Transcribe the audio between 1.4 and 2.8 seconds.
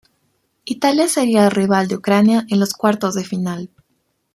el rival de Ucrania en los